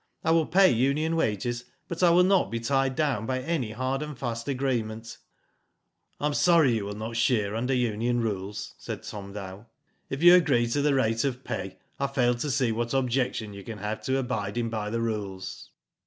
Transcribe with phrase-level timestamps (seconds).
[0.23, 4.01] "I will pay union wages, but I will not be tied down by any hard
[4.01, 5.17] and fast agreement/'
[6.19, 9.67] I am sorry you will not shear under union rules," said Tom Dow."
[10.09, 13.63] If you agree to the rate of pay, I fail to see what objection you
[13.63, 15.69] can have to abiding by the rules."